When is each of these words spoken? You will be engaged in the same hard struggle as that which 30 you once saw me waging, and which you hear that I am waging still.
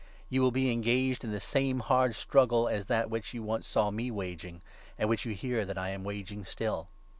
You 0.29 0.41
will 0.41 0.49
be 0.49 0.71
engaged 0.71 1.23
in 1.23 1.29
the 1.31 1.39
same 1.39 1.81
hard 1.81 2.15
struggle 2.15 2.67
as 2.67 2.87
that 2.87 3.11
which 3.11 3.27
30 3.27 3.37
you 3.37 3.43
once 3.43 3.67
saw 3.67 3.91
me 3.91 4.09
waging, 4.09 4.63
and 4.97 5.07
which 5.07 5.25
you 5.27 5.35
hear 5.35 5.63
that 5.63 5.77
I 5.77 5.89
am 5.89 6.03
waging 6.03 6.43
still. 6.43 6.87